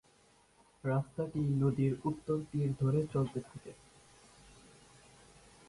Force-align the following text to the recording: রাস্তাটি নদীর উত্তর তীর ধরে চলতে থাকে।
রাস্তাটি 0.83 1.41
নদীর 1.61 1.93
উত্তর 2.03 2.37
তীর 2.49 2.69
ধরে 2.79 2.99
চলতে 3.13 3.39
থাকে। 3.41 3.71